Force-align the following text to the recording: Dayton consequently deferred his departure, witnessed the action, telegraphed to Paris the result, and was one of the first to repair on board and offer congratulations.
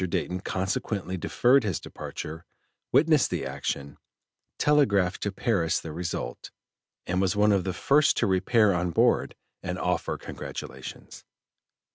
Dayton 0.09 0.39
consequently 0.39 1.15
deferred 1.15 1.63
his 1.63 1.79
departure, 1.79 2.43
witnessed 2.91 3.29
the 3.29 3.45
action, 3.45 3.99
telegraphed 4.57 5.21
to 5.21 5.31
Paris 5.31 5.79
the 5.79 5.91
result, 5.93 6.49
and 7.05 7.21
was 7.21 7.35
one 7.35 7.51
of 7.51 7.65
the 7.65 7.71
first 7.73 8.17
to 8.17 8.25
repair 8.25 8.73
on 8.73 8.89
board 8.89 9.35
and 9.61 9.77
offer 9.77 10.17
congratulations. 10.17 11.23